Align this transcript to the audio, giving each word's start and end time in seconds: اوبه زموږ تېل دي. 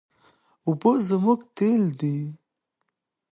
اوبه 0.67 0.91
زموږ 1.07 1.39
تېل 1.57 1.83
دي. 2.01 2.17